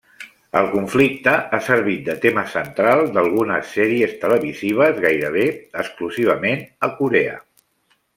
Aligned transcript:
El 0.59 0.67
conflicte 0.69 1.33
ha 1.57 1.59
servit 1.65 1.99
de 2.07 2.15
tema 2.23 2.43
central 2.53 3.01
d'algunes 3.17 3.69
sèries 3.79 4.15
televisives, 4.23 4.97
gairebé 5.07 5.45
exclusivament 5.85 6.65
a 6.89 6.91
Corea. 7.03 7.37